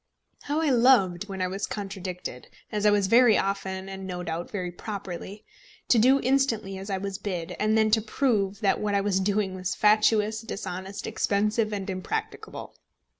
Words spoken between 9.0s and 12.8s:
was doing was fatuous, dishonest, expensive, and impracticable!